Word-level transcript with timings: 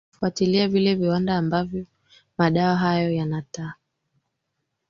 kufwatilia 0.09 0.67
vile 0.67 0.95
viwanda 0.95 1.37
ambavyo 1.37 1.85
madawa 2.37 2.75
hayo 2.75 3.11
yanata 3.11 3.75